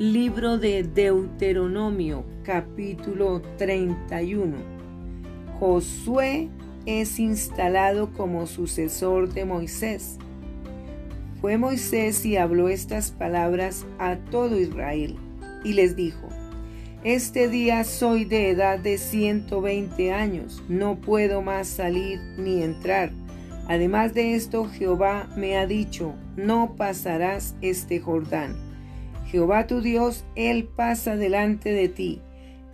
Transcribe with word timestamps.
Libro 0.00 0.58
de 0.58 0.82
Deuteronomio 0.82 2.24
capítulo 2.42 3.40
31. 3.58 4.56
Josué 5.60 6.48
es 6.84 7.20
instalado 7.20 8.12
como 8.12 8.48
sucesor 8.48 9.32
de 9.32 9.44
Moisés. 9.44 10.18
Fue 11.40 11.58
Moisés 11.58 12.26
y 12.26 12.36
habló 12.36 12.68
estas 12.68 13.12
palabras 13.12 13.86
a 14.00 14.16
todo 14.16 14.58
Israel 14.58 15.14
y 15.62 15.74
les 15.74 15.94
dijo, 15.94 16.28
Este 17.04 17.48
día 17.48 17.84
soy 17.84 18.24
de 18.24 18.50
edad 18.50 18.80
de 18.80 18.98
120 18.98 20.12
años, 20.12 20.60
no 20.68 20.96
puedo 20.96 21.40
más 21.40 21.68
salir 21.68 22.18
ni 22.36 22.64
entrar. 22.64 23.12
Además 23.68 24.12
de 24.12 24.34
esto, 24.34 24.66
Jehová 24.66 25.28
me 25.36 25.56
ha 25.56 25.68
dicho, 25.68 26.14
no 26.34 26.74
pasarás 26.74 27.54
este 27.60 28.00
Jordán 28.00 28.63
Jehová 29.34 29.66
tu 29.66 29.80
Dios, 29.80 30.24
Él 30.36 30.68
pasa 30.76 31.16
delante 31.16 31.72
de 31.72 31.88
ti. 31.88 32.22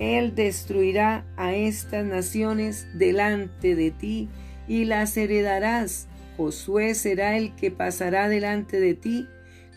Él 0.00 0.34
destruirá 0.34 1.24
a 1.36 1.54
estas 1.54 2.04
naciones 2.04 2.88
delante 2.94 3.76
de 3.76 3.92
ti 3.92 4.28
y 4.66 4.84
las 4.84 5.16
heredarás. 5.16 6.08
Josué 6.36 6.96
será 6.96 7.36
el 7.36 7.54
que 7.54 7.70
pasará 7.70 8.28
delante 8.28 8.80
de 8.80 8.94
ti, 8.94 9.28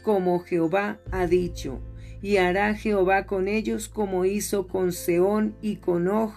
como 0.02 0.40
Jehová 0.40 1.00
ha 1.12 1.28
dicho. 1.28 1.84
Y 2.20 2.38
hará 2.38 2.74
Jehová 2.74 3.28
con 3.28 3.48
ellos 3.48 3.88
como 3.88 4.26
hizo 4.26 4.66
con 4.66 4.92
Seón 4.92 5.56
y 5.62 5.76
con 5.76 6.08
Og, 6.08 6.32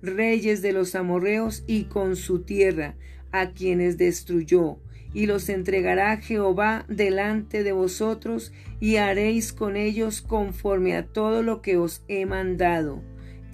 reyes 0.00 0.62
de 0.62 0.72
los 0.74 0.94
amorreos, 0.94 1.64
y 1.66 1.86
con 1.86 2.14
su 2.14 2.42
tierra, 2.42 2.94
a 3.32 3.50
quienes 3.50 3.98
destruyó 3.98 4.78
y 5.14 5.26
los 5.26 5.48
entregará 5.48 6.18
Jehová 6.18 6.84
delante 6.88 7.62
de 7.62 7.72
vosotros, 7.72 8.52
y 8.80 8.96
haréis 8.96 9.52
con 9.52 9.76
ellos 9.76 10.22
conforme 10.22 10.96
a 10.96 11.06
todo 11.06 11.42
lo 11.42 11.62
que 11.62 11.76
os 11.76 12.02
he 12.08 12.26
mandado. 12.26 13.02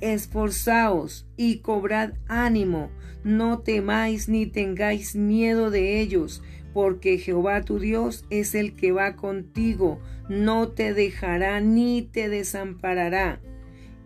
Esforzaos 0.01 1.27
y 1.37 1.59
cobrad 1.59 2.15
ánimo, 2.29 2.91
no 3.23 3.61
temáis 3.61 4.29
ni 4.29 4.47
tengáis 4.47 5.17
miedo 5.17 5.71
de 5.71 6.01
ellos, 6.01 6.43
porque 6.75 7.19
Jehová 7.19 7.63
tu 7.63 7.79
Dios 7.79 8.25
es 8.31 8.55
el 8.55 8.75
que 8.75 8.93
va 8.93 9.17
contigo, 9.17 10.01
no 10.29 10.69
te 10.69 10.93
dejará 10.93 11.61
ni 11.61 12.03
te 12.03 12.29
desamparará. 12.29 13.41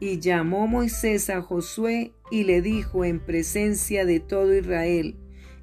Y 0.01 0.21
llamó 0.21 0.69
Moisés 0.69 1.31
a 1.31 1.43
Josué 1.43 2.13
y 2.31 2.45
le 2.45 2.63
dijo 2.63 3.05
en 3.05 3.19
presencia 3.19 4.05
de 4.05 4.21
todo 4.21 4.55
Israel, 4.57 5.17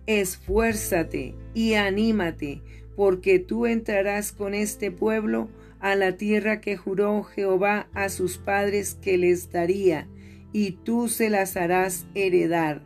esfuérzate 0.08 1.36
y 1.54 1.74
anímate, 1.74 2.62
porque 2.96 3.40
tú 3.40 3.66
entrarás 3.66 4.32
con 4.32 4.54
este 4.54 4.92
pueblo 4.92 5.50
a 5.80 5.96
la 5.96 6.18
tierra 6.18 6.62
que 6.62 6.78
juró 6.78 7.24
Jehová 7.24 7.90
a 7.94 8.10
sus 8.10 8.38
padres 8.38 8.98
que 9.02 9.18
les 9.18 9.52
daría, 9.52 10.08
y 10.54 10.72
tú 10.72 11.10
se 11.10 11.30
las 11.30 11.58
harás 11.58 12.08
heredar. 12.16 12.82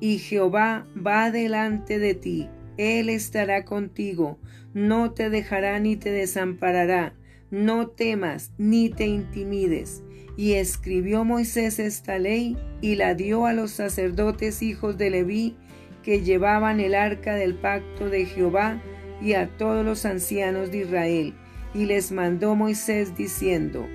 Y 0.00 0.18
Jehová 0.18 0.86
va 0.94 1.30
delante 1.30 1.98
de 1.98 2.14
ti, 2.14 2.48
Él 2.78 3.08
estará 3.08 3.64
contigo, 3.64 4.38
no 4.74 5.12
te 5.12 5.30
dejará 5.30 5.78
ni 5.78 5.96
te 5.96 6.10
desamparará, 6.10 7.14
no 7.50 7.88
temas 7.88 8.52
ni 8.58 8.88
te 8.88 9.06
intimides. 9.06 10.02
Y 10.36 10.54
escribió 10.54 11.24
Moisés 11.24 11.78
esta 11.78 12.18
ley 12.18 12.56
y 12.80 12.94
la 12.94 13.14
dio 13.14 13.44
a 13.44 13.52
los 13.52 13.70
sacerdotes 13.70 14.62
hijos 14.62 14.96
de 14.96 15.10
Leví, 15.10 15.56
que 16.02 16.22
llevaban 16.22 16.80
el 16.80 16.94
arca 16.94 17.34
del 17.34 17.54
pacto 17.54 18.08
de 18.08 18.26
Jehová 18.26 18.80
y 19.20 19.34
a 19.34 19.48
todos 19.56 19.84
los 19.84 20.04
ancianos 20.04 20.70
de 20.70 20.78
Israel, 20.78 21.34
y 21.74 21.86
les 21.86 22.12
mandó 22.12 22.54
Moisés 22.54 23.16
diciendo, 23.16 23.86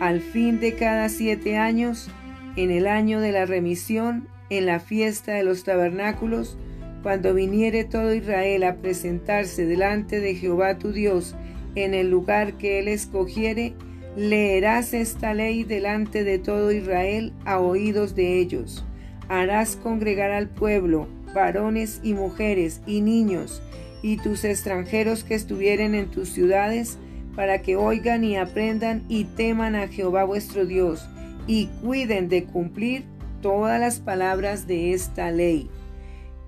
Al 0.00 0.20
fin 0.20 0.60
de 0.60 0.74
cada 0.74 1.08
siete 1.08 1.56
años, 1.56 2.10
en 2.56 2.70
el 2.70 2.86
año 2.86 3.20
de 3.20 3.32
la 3.32 3.44
remisión, 3.44 4.28
en 4.50 4.66
la 4.66 4.80
fiesta 4.80 5.34
de 5.34 5.42
los 5.42 5.64
tabernáculos, 5.64 6.56
cuando 7.02 7.34
viniere 7.34 7.84
todo 7.84 8.14
Israel 8.14 8.64
a 8.64 8.76
presentarse 8.76 9.66
delante 9.66 10.20
de 10.20 10.34
Jehová 10.34 10.78
tu 10.78 10.92
Dios 10.92 11.36
en 11.74 11.94
el 11.94 12.10
lugar 12.10 12.54
que 12.54 12.78
él 12.78 12.88
escogiere, 12.88 13.74
leerás 14.16 14.94
esta 14.94 15.34
ley 15.34 15.64
delante 15.64 16.24
de 16.24 16.38
todo 16.38 16.72
Israel 16.72 17.32
a 17.44 17.60
oídos 17.60 18.14
de 18.14 18.38
ellos. 18.40 18.84
Harás 19.28 19.76
congregar 19.76 20.30
al 20.30 20.48
pueblo 20.48 21.06
varones 21.34 22.00
y 22.02 22.14
mujeres 22.14 22.80
y 22.86 23.00
niños, 23.00 23.62
y 24.02 24.16
tus 24.16 24.44
extranjeros 24.44 25.24
que 25.24 25.34
estuvieren 25.34 25.94
en 25.94 26.10
tus 26.10 26.28
ciudades, 26.28 26.98
para 27.34 27.62
que 27.62 27.76
oigan 27.76 28.24
y 28.24 28.36
aprendan 28.36 29.04
y 29.08 29.24
teman 29.24 29.76
a 29.76 29.88
Jehová 29.88 30.24
vuestro 30.24 30.66
Dios, 30.66 31.06
y 31.46 31.66
cuiden 31.82 32.28
de 32.28 32.44
cumplir 32.44 33.04
todas 33.40 33.80
las 33.80 34.00
palabras 34.00 34.66
de 34.66 34.92
esta 34.92 35.30
ley. 35.30 35.70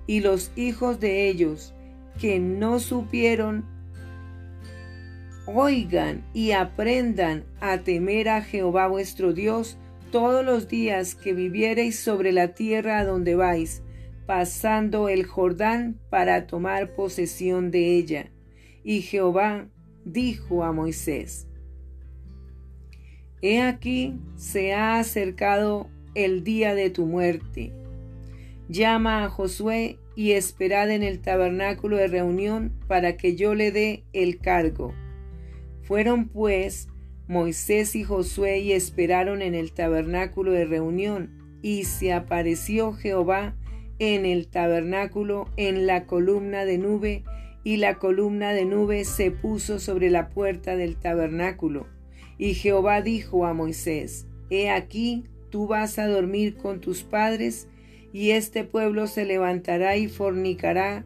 Y 0.07 0.19
los 0.19 0.51
hijos 0.55 0.99
de 0.99 1.29
ellos 1.29 1.73
que 2.19 2.39
no 2.39 2.79
supieron, 2.79 3.65
oigan 5.45 6.23
y 6.33 6.51
aprendan 6.51 7.45
a 7.59 7.79
temer 7.79 8.29
a 8.29 8.41
Jehová 8.41 8.87
vuestro 8.87 9.33
Dios 9.33 9.77
todos 10.11 10.45
los 10.45 10.67
días 10.67 11.15
que 11.15 11.33
viviereis 11.33 11.99
sobre 11.99 12.31
la 12.31 12.49
tierra 12.49 12.99
a 12.99 13.05
donde 13.05 13.35
vais, 13.35 13.81
pasando 14.25 15.09
el 15.09 15.25
Jordán 15.25 15.99
para 16.09 16.47
tomar 16.47 16.93
posesión 16.95 17.71
de 17.71 17.97
ella. 17.97 18.31
Y 18.83 19.01
Jehová 19.01 19.67
dijo 20.05 20.63
a 20.63 20.71
Moisés, 20.71 21.47
He 23.41 23.61
aquí 23.61 24.19
se 24.35 24.73
ha 24.73 24.99
acercado 24.99 25.89
el 26.13 26.43
día 26.43 26.75
de 26.75 26.89
tu 26.89 27.05
muerte. 27.05 27.73
Llama 28.69 29.23
a 29.23 29.29
Josué 29.29 29.97
y 30.15 30.31
esperad 30.31 30.91
en 30.91 31.03
el 31.03 31.19
tabernáculo 31.19 31.97
de 31.97 32.07
reunión 32.07 32.73
para 32.87 33.17
que 33.17 33.35
yo 33.35 33.55
le 33.55 33.71
dé 33.71 34.03
el 34.13 34.37
cargo. 34.37 34.93
Fueron 35.81 36.27
pues 36.29 36.87
Moisés 37.27 37.95
y 37.95 38.03
Josué 38.03 38.59
y 38.59 38.73
esperaron 38.73 39.41
en 39.41 39.55
el 39.55 39.71
tabernáculo 39.71 40.51
de 40.51 40.65
reunión, 40.65 41.59
y 41.61 41.85
se 41.85 42.11
apareció 42.11 42.93
Jehová 42.93 43.55
en 44.01 44.25
el 44.25 44.47
tabernáculo 44.47 45.47
en 45.57 45.85
la 45.85 46.07
columna 46.07 46.65
de 46.65 46.79
nube, 46.79 47.23
y 47.63 47.77
la 47.77 47.99
columna 47.99 48.51
de 48.51 48.65
nube 48.65 49.05
se 49.05 49.29
puso 49.29 49.79
sobre 49.79 50.09
la 50.09 50.29
puerta 50.29 50.75
del 50.75 50.95
tabernáculo. 50.95 51.85
Y 52.39 52.55
Jehová 52.55 53.03
dijo 53.03 53.45
a 53.45 53.53
Moisés, 53.53 54.25
He 54.49 54.71
aquí, 54.71 55.25
tú 55.51 55.67
vas 55.67 55.99
a 55.99 56.07
dormir 56.07 56.55
con 56.55 56.81
tus 56.81 57.03
padres, 57.03 57.67
y 58.11 58.31
este 58.31 58.63
pueblo 58.63 59.05
se 59.05 59.23
levantará 59.23 59.95
y 59.97 60.07
fornicará 60.07 61.05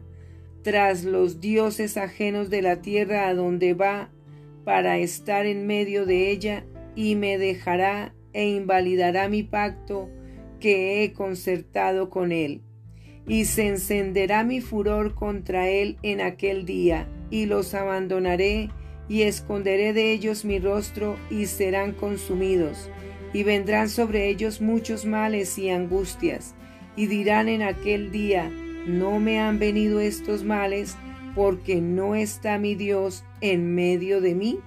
tras 0.62 1.04
los 1.04 1.38
dioses 1.38 1.98
ajenos 1.98 2.48
de 2.48 2.62
la 2.62 2.80
tierra 2.80 3.28
a 3.28 3.34
donde 3.34 3.74
va 3.74 4.08
para 4.64 4.96
estar 4.96 5.44
en 5.44 5.66
medio 5.66 6.06
de 6.06 6.30
ella, 6.30 6.64
y 6.94 7.14
me 7.14 7.36
dejará 7.36 8.14
e 8.32 8.48
invalidará 8.48 9.28
mi 9.28 9.42
pacto 9.42 10.08
que 10.60 11.04
he 11.04 11.12
concertado 11.12 12.08
con 12.08 12.32
él 12.32 12.62
y 13.28 13.44
se 13.46 13.68
encenderá 13.68 14.44
mi 14.44 14.60
furor 14.60 15.14
contra 15.14 15.68
él 15.68 15.96
en 16.02 16.20
aquel 16.20 16.64
día, 16.64 17.08
y 17.30 17.46
los 17.46 17.74
abandonaré, 17.74 18.70
y 19.08 19.22
esconderé 19.22 19.92
de 19.92 20.12
ellos 20.12 20.44
mi 20.44 20.58
rostro, 20.58 21.16
y 21.30 21.46
serán 21.46 21.92
consumidos, 21.92 22.90
y 23.32 23.42
vendrán 23.42 23.88
sobre 23.88 24.28
ellos 24.28 24.60
muchos 24.60 25.04
males 25.04 25.58
y 25.58 25.70
angustias, 25.70 26.54
y 26.96 27.06
dirán 27.06 27.48
en 27.48 27.62
aquel 27.62 28.10
día, 28.10 28.50
no 28.86 29.18
me 29.18 29.40
han 29.40 29.58
venido 29.58 30.00
estos 30.00 30.44
males, 30.44 30.96
porque 31.34 31.80
no 31.80 32.14
está 32.14 32.58
mi 32.58 32.74
Dios 32.74 33.24
en 33.40 33.74
medio 33.74 34.20
de 34.20 34.34
mí. 34.34 34.58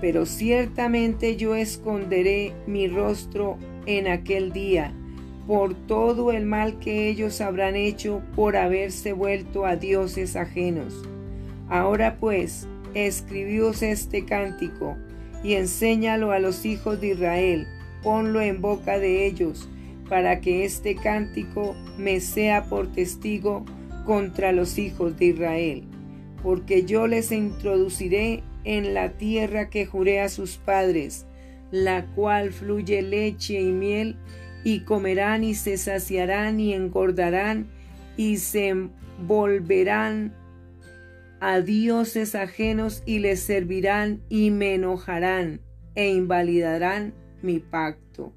Pero 0.00 0.26
ciertamente 0.26 1.36
yo 1.36 1.56
esconderé 1.56 2.52
mi 2.66 2.86
rostro 2.86 3.58
en 3.86 4.06
aquel 4.06 4.52
día, 4.52 4.94
por 5.46 5.74
todo 5.74 6.32
el 6.32 6.46
mal 6.46 6.78
que 6.78 7.08
ellos 7.08 7.40
habrán 7.40 7.76
hecho 7.76 8.22
por 8.34 8.56
haberse 8.56 9.12
vuelto 9.12 9.66
a 9.66 9.76
dioses 9.76 10.36
ajenos. 10.36 11.02
Ahora 11.68 12.16
pues, 12.18 12.66
escribíos 12.94 13.82
este 13.82 14.24
cántico 14.24 14.96
y 15.42 15.54
enséñalo 15.54 16.32
a 16.32 16.38
los 16.38 16.64
hijos 16.64 17.00
de 17.00 17.08
Israel, 17.08 17.66
ponlo 18.02 18.40
en 18.40 18.60
boca 18.60 18.98
de 18.98 19.26
ellos, 19.26 19.68
para 20.08 20.40
que 20.40 20.64
este 20.64 20.94
cántico 20.94 21.74
me 21.98 22.20
sea 22.20 22.64
por 22.64 22.92
testigo 22.92 23.64
contra 24.04 24.52
los 24.52 24.78
hijos 24.78 25.16
de 25.18 25.26
Israel, 25.26 25.84
porque 26.42 26.84
yo 26.84 27.06
les 27.06 27.32
introduciré 27.32 28.42
en 28.64 28.94
la 28.94 29.12
tierra 29.12 29.68
que 29.68 29.86
juré 29.86 30.20
a 30.20 30.28
sus 30.28 30.56
padres, 30.56 31.26
la 31.70 32.06
cual 32.14 32.52
fluye 32.52 33.02
leche 33.02 33.60
y 33.60 33.72
miel, 33.72 34.16
y 34.64 34.80
comerán 34.80 35.44
y 35.44 35.54
se 35.54 35.76
saciarán 35.76 36.58
y 36.58 36.72
engordarán 36.72 37.66
y 38.16 38.38
se 38.38 38.74
volverán 39.26 40.34
a 41.40 41.60
dioses 41.60 42.34
ajenos 42.34 43.02
y 43.04 43.18
les 43.18 43.40
servirán 43.40 44.22
y 44.28 44.50
me 44.50 44.74
enojarán. 44.74 45.60
e 45.94 46.08
invalidarán 46.08 47.14
mi 47.42 47.60
pacto. 47.60 48.32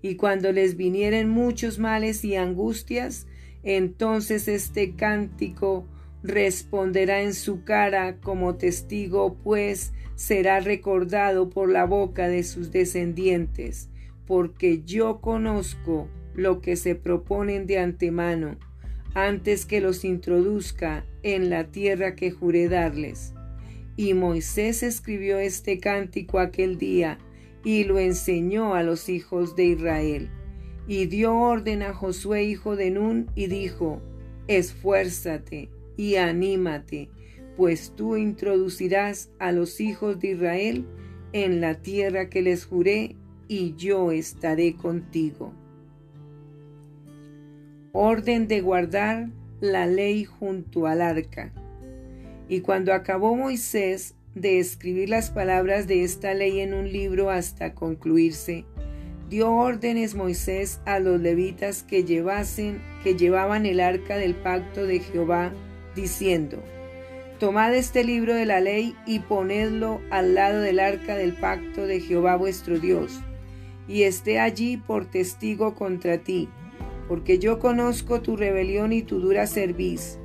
Y 0.00 0.14
cuando 0.14 0.50
les 0.50 0.76
vinieren 0.76 1.28
muchos 1.28 1.78
males 1.78 2.24
y 2.24 2.36
angustias, 2.36 3.26
entonces 3.62 4.48
este 4.48 4.94
cántico 4.94 5.86
responderá 6.22 7.20
en 7.20 7.34
su 7.34 7.64
cara 7.64 8.16
como 8.20 8.54
testigo, 8.56 9.36
pues 9.42 9.92
será 10.14 10.60
recordado 10.60 11.50
por 11.50 11.70
la 11.70 11.84
boca 11.84 12.28
de 12.28 12.44
sus 12.44 12.70
descendientes, 12.70 13.90
porque 14.32 14.80
yo 14.86 15.20
conozco 15.20 16.08
lo 16.34 16.62
que 16.62 16.76
se 16.76 16.94
proponen 16.94 17.66
de 17.66 17.78
antemano, 17.78 18.56
antes 19.12 19.66
que 19.66 19.82
los 19.82 20.06
introduzca 20.06 21.04
en 21.22 21.50
la 21.50 21.64
tierra 21.64 22.14
que 22.14 22.30
juré 22.30 22.70
darles. 22.70 23.34
Y 23.94 24.14
Moisés 24.14 24.82
escribió 24.82 25.38
este 25.38 25.80
cántico 25.80 26.38
aquel 26.38 26.78
día, 26.78 27.18
y 27.62 27.84
lo 27.84 27.98
enseñó 27.98 28.74
a 28.74 28.82
los 28.82 29.10
hijos 29.10 29.54
de 29.54 29.66
Israel. 29.66 30.30
Y 30.88 31.04
dio 31.04 31.36
orden 31.36 31.82
a 31.82 31.92
Josué 31.92 32.44
hijo 32.44 32.74
de 32.74 32.90
Nun, 32.90 33.30
y 33.34 33.48
dijo, 33.48 34.00
Esfuérzate 34.48 35.68
y 35.98 36.16
anímate, 36.16 37.10
pues 37.58 37.92
tú 37.94 38.16
introducirás 38.16 39.30
a 39.38 39.52
los 39.52 39.78
hijos 39.78 40.18
de 40.20 40.28
Israel 40.28 40.86
en 41.34 41.60
la 41.60 41.82
tierra 41.82 42.30
que 42.30 42.40
les 42.40 42.64
juré, 42.64 43.16
y 43.52 43.74
yo 43.76 44.12
estaré 44.12 44.76
contigo. 44.76 45.52
Orden 47.92 48.48
de 48.48 48.62
guardar 48.62 49.28
la 49.60 49.86
ley 49.86 50.24
junto 50.24 50.86
al 50.86 51.02
arca. 51.02 51.52
Y 52.48 52.62
cuando 52.62 52.94
acabó 52.94 53.36
Moisés 53.36 54.14
de 54.34 54.58
escribir 54.58 55.10
las 55.10 55.30
palabras 55.30 55.86
de 55.86 56.02
esta 56.02 56.32
ley 56.32 56.60
en 56.60 56.72
un 56.72 56.90
libro 56.90 57.28
hasta 57.28 57.74
concluirse, 57.74 58.64
dio 59.28 59.52
órdenes 59.52 60.14
Moisés 60.14 60.80
a 60.86 60.98
los 60.98 61.20
levitas 61.20 61.82
que 61.82 62.04
llevasen, 62.04 62.80
que 63.04 63.16
llevaban 63.16 63.66
el 63.66 63.80
arca 63.80 64.16
del 64.16 64.34
pacto 64.34 64.86
de 64.86 65.00
Jehová, 65.00 65.52
diciendo, 65.94 66.62
Tomad 67.38 67.74
este 67.74 68.02
libro 68.02 68.34
de 68.34 68.46
la 68.46 68.60
ley 68.60 68.96
y 69.04 69.18
ponedlo 69.18 70.00
al 70.10 70.34
lado 70.34 70.62
del 70.62 70.80
arca 70.80 71.16
del 71.16 71.34
pacto 71.34 71.86
de 71.86 72.00
Jehová 72.00 72.36
vuestro 72.36 72.78
Dios, 72.78 73.20
y 73.88 74.02
esté 74.02 74.40
allí 74.40 74.76
por 74.76 75.06
testigo 75.06 75.74
contra 75.74 76.18
ti, 76.18 76.48
porque 77.08 77.38
yo 77.38 77.58
conozco 77.58 78.20
tu 78.20 78.36
rebelión 78.36 78.92
y 78.92 79.02
tu 79.02 79.20
dura 79.20 79.46
cerviz. 79.46 80.18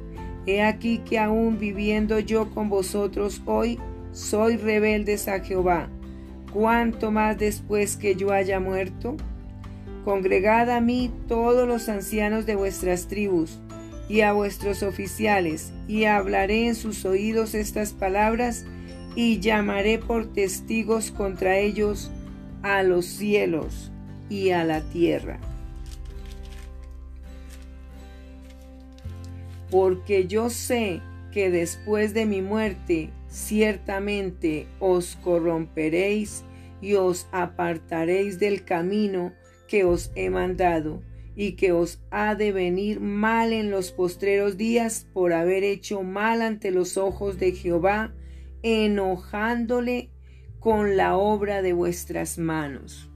He 0.45 0.61
aquí 0.61 0.99
que 0.99 1.19
aún 1.19 1.59
viviendo 1.59 2.19
yo 2.19 2.51
con 2.51 2.69
vosotros 2.69 3.41
hoy, 3.45 3.79
soy 4.11 4.57
rebeldes 4.57 5.27
a 5.27 5.41
Jehová. 5.41 5.89
¿Cuánto 6.53 7.11
más 7.11 7.37
después 7.37 7.97
que 7.97 8.15
yo 8.15 8.31
haya 8.31 8.59
muerto? 8.59 9.17
Congregad 10.05 10.69
a 10.69 10.79
mí 10.79 11.11
todos 11.27 11.67
los 11.67 11.89
ancianos 11.89 12.45
de 12.45 12.55
vuestras 12.55 13.07
tribus, 13.07 13.59
y 14.07 14.21
a 14.21 14.31
vuestros 14.31 14.83
oficiales, 14.83 15.73
y 15.87 16.05
hablaré 16.05 16.67
en 16.67 16.75
sus 16.75 17.03
oídos 17.03 17.53
estas 17.53 17.91
palabras, 17.91 18.65
y 19.15 19.39
llamaré 19.39 19.97
por 19.97 20.31
testigos 20.31 21.11
contra 21.11 21.57
ellos 21.57 22.09
a 22.67 22.83
los 22.83 23.05
cielos 23.05 23.93
y 24.27 24.49
a 24.49 24.65
la 24.65 24.81
tierra. 24.81 25.39
Porque 29.71 30.27
yo 30.27 30.49
sé 30.49 30.99
que 31.31 31.49
después 31.49 32.13
de 32.13 32.25
mi 32.25 32.41
muerte 32.41 33.09
ciertamente 33.29 34.67
os 34.79 35.15
corromperéis 35.23 36.43
y 36.81 36.95
os 36.95 37.27
apartaréis 37.31 38.37
del 38.37 38.65
camino 38.65 39.31
que 39.69 39.85
os 39.85 40.11
he 40.15 40.29
mandado 40.29 41.01
y 41.37 41.53
que 41.53 41.71
os 41.71 42.01
ha 42.11 42.35
de 42.35 42.51
venir 42.51 42.99
mal 42.99 43.53
en 43.53 43.71
los 43.71 43.91
postreros 43.93 44.57
días 44.57 45.07
por 45.13 45.31
haber 45.31 45.63
hecho 45.63 46.03
mal 46.03 46.41
ante 46.41 46.71
los 46.71 46.97
ojos 46.97 47.39
de 47.39 47.53
Jehová, 47.53 48.13
enojándole 48.61 50.09
con 50.67 50.97
la 50.97 51.15
obra 51.15 51.61
de 51.61 51.71
vuestras 51.71 52.37
manos. 52.37 53.09